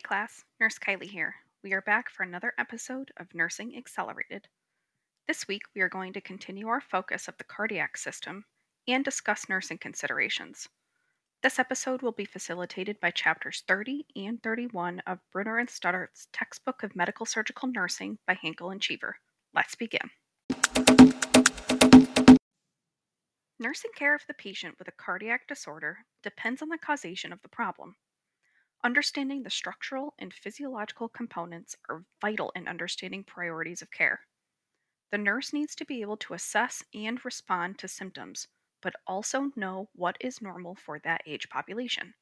[0.00, 1.34] class, Nurse Kylie here.
[1.64, 4.46] We are back for another episode of Nursing Accelerated.
[5.26, 8.44] This week, we are going to continue our focus of the cardiac system
[8.86, 10.68] and discuss nursing considerations.
[11.42, 16.82] This episode will be facilitated by chapters 30 and 31 of Brunner and Suddarth's Textbook
[16.84, 19.16] of Medical Surgical Nursing by Hinkle and Cheever.
[19.52, 20.10] Let's begin.
[23.58, 27.48] Nursing care of the patient with a cardiac disorder depends on the causation of the
[27.48, 27.96] problem.
[28.84, 34.20] Understanding the structural and physiological components are vital in understanding priorities of care.
[35.10, 38.46] The nurse needs to be able to assess and respond to symptoms,
[38.80, 42.14] but also know what is normal for that age population.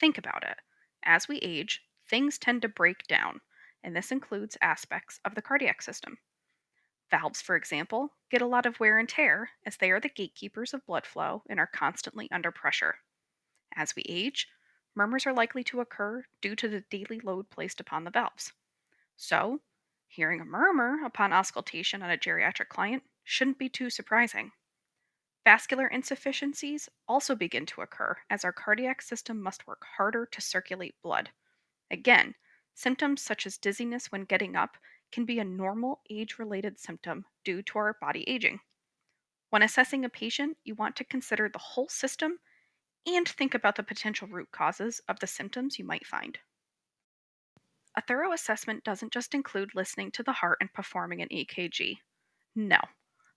[0.00, 0.56] Think about it.
[1.04, 3.40] As we age, things tend to break down,
[3.84, 6.18] and this includes aspects of the cardiac system.
[7.10, 10.74] Valves, for example, get a lot of wear and tear as they are the gatekeepers
[10.74, 12.96] of blood flow and are constantly under pressure.
[13.76, 14.48] As we age,
[14.94, 18.52] murmurs are likely to occur due to the daily load placed upon the valves.
[19.16, 19.60] So,
[20.08, 24.52] hearing a murmur upon auscultation on a geriatric client shouldn't be too surprising.
[25.44, 30.94] Vascular insufficiencies also begin to occur as our cardiac system must work harder to circulate
[31.02, 31.30] blood.
[31.90, 32.34] Again,
[32.74, 34.76] symptoms such as dizziness when getting up
[35.12, 38.60] can be a normal age related symptom due to our body aging.
[39.48, 42.38] When assessing a patient, you want to consider the whole system
[43.06, 46.38] and think about the potential root causes of the symptoms you might find.
[47.96, 51.98] A thorough assessment doesn't just include listening to the heart and performing an EKG.
[52.54, 52.78] No,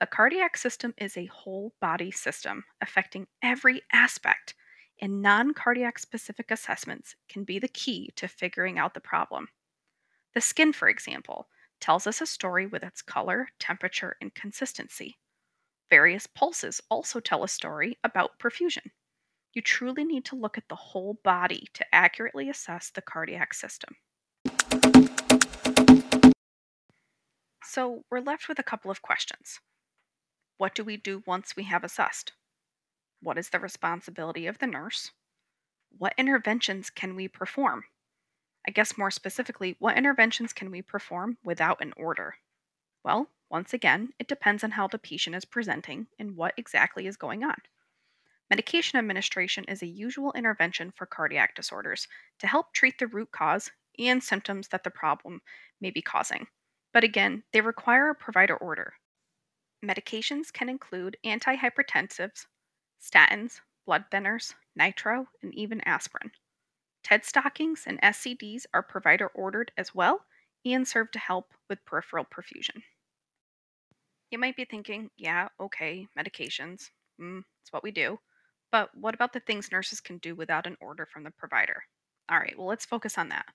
[0.00, 4.54] the cardiac system is a whole body system affecting every aspect,
[5.00, 9.48] and non cardiac specific assessments can be the key to figuring out the problem.
[10.34, 11.48] The skin, for example,
[11.80, 15.16] tells us a story with its color, temperature, and consistency.
[15.90, 18.90] Various pulses also tell a story about perfusion.
[19.54, 23.96] You truly need to look at the whole body to accurately assess the cardiac system.
[27.62, 29.60] So, we're left with a couple of questions.
[30.58, 32.32] What do we do once we have assessed?
[33.20, 35.12] What is the responsibility of the nurse?
[35.96, 37.84] What interventions can we perform?
[38.66, 42.36] I guess more specifically, what interventions can we perform without an order?
[43.04, 47.16] Well, once again, it depends on how the patient is presenting and what exactly is
[47.16, 47.56] going on.
[48.50, 52.06] Medication administration is a usual intervention for cardiac disorders
[52.38, 55.40] to help treat the root cause and symptoms that the problem
[55.80, 56.46] may be causing.
[56.92, 58.94] But again, they require a provider order.
[59.84, 62.46] Medications can include antihypertensives,
[63.02, 66.30] statins, blood thinners, nitro, and even aspirin.
[67.02, 70.24] TED stockings and SCDs are provider ordered as well
[70.64, 72.82] and serve to help with peripheral perfusion.
[74.30, 76.90] You might be thinking, yeah, okay, medications,
[77.20, 78.18] mm, it's what we do.
[78.74, 81.84] But what about the things nurses can do without an order from the provider?
[82.28, 83.46] All right, well, let's focus on that.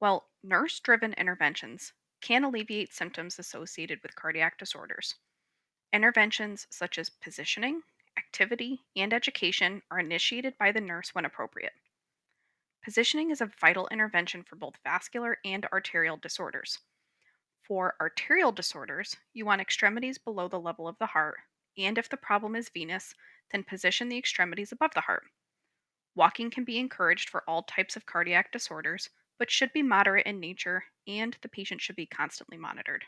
[0.00, 5.14] Well, nurse driven interventions can alleviate symptoms associated with cardiac disorders.
[5.92, 7.82] Interventions such as positioning,
[8.18, 11.74] activity, and education are initiated by the nurse when appropriate.
[12.82, 16.80] Positioning is a vital intervention for both vascular and arterial disorders.
[17.62, 21.36] For arterial disorders, you want extremities below the level of the heart,
[21.78, 23.14] and if the problem is venous,
[23.52, 25.24] then position the extremities above the heart.
[26.14, 30.40] Walking can be encouraged for all types of cardiac disorders, but should be moderate in
[30.40, 33.04] nature, and the patient should be constantly monitored.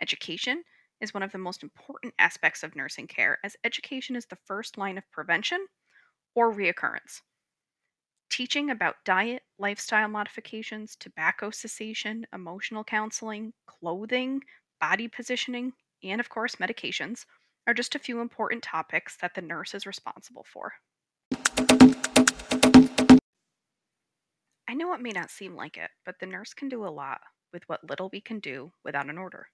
[0.00, 0.62] Education
[1.00, 4.76] is one of the most important aspects of nursing care, as education is the first
[4.76, 5.66] line of prevention
[6.34, 7.22] or reoccurrence.
[8.28, 14.42] Teaching about diet, lifestyle modifications, tobacco cessation, emotional counseling, clothing,
[14.80, 15.72] body positioning,
[16.02, 17.24] and of course, medications
[17.66, 20.72] are just a few important topics that the nurse is responsible for.
[24.68, 27.20] I know it may not seem like it, but the nurse can do a lot
[27.52, 29.48] with what little we can do without an order.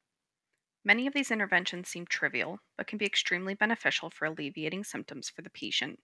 [0.84, 5.42] Many of these interventions seem trivial, but can be extremely beneficial for alleviating symptoms for
[5.42, 5.98] the patient.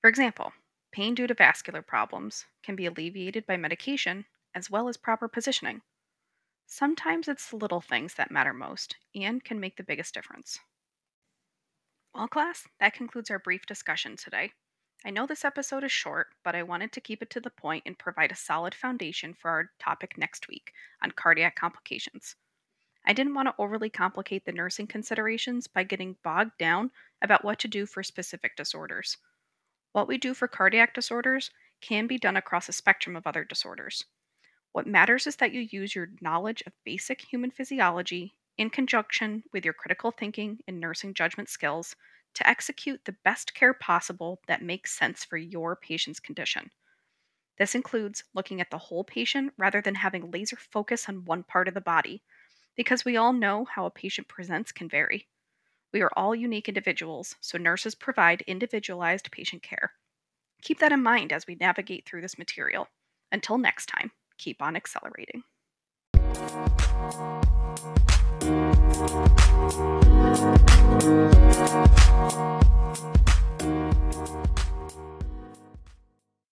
[0.00, 0.52] For example,
[0.92, 5.82] pain due to vascular problems can be alleviated by medication as well as proper positioning.
[6.70, 10.58] Sometimes it's the little things that matter most and can make the biggest difference.
[12.14, 14.52] Well, class, that concludes our brief discussion today.
[15.04, 17.82] I know this episode is short, but I wanted to keep it to the point
[17.84, 20.72] and provide a solid foundation for our topic next week
[21.02, 22.36] on cardiac complications.
[23.04, 27.58] I didn't want to overly complicate the nursing considerations by getting bogged down about what
[27.60, 29.18] to do for specific disorders.
[29.92, 31.50] What we do for cardiac disorders
[31.80, 34.04] can be done across a spectrum of other disorders.
[34.72, 39.64] What matters is that you use your knowledge of basic human physiology in conjunction with
[39.64, 41.96] your critical thinking and nursing judgment skills
[42.34, 46.70] to execute the best care possible that makes sense for your patient's condition.
[47.58, 51.68] This includes looking at the whole patient rather than having laser focus on one part
[51.68, 52.22] of the body,
[52.76, 55.28] because we all know how a patient presents can vary.
[55.92, 59.92] We are all unique individuals, so nurses provide individualized patient care.
[60.62, 62.86] Keep that in mind as we navigate through this material.
[63.32, 65.42] Until next time, keep on accelerating.